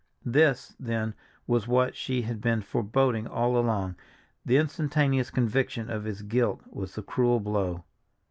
[0.25, 1.13] This, then,
[1.45, 3.97] was what she had been foreboding all along;
[4.43, 7.83] the instantaneous conviction of his guilt was the cruel blow.